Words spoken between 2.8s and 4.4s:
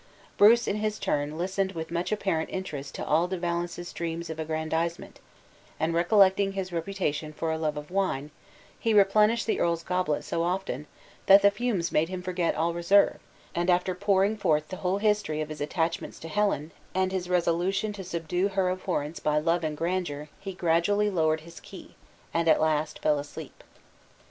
to all De Valence's dreams of